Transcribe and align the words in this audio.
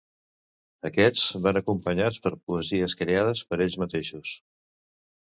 Aquests 0.87 1.25
van 1.47 1.59
acompanyats 1.59 2.17
per 2.23 2.31
poesies 2.51 2.95
creades 3.01 3.43
per 3.51 3.59
ells 3.67 3.77
mateixos. 3.83 4.33